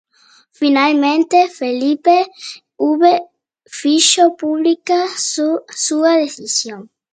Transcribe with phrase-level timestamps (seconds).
[0.51, 2.25] Finalmente Felipe
[2.75, 3.21] V
[3.83, 5.61] hizo pública su
[6.01, 6.89] decisión.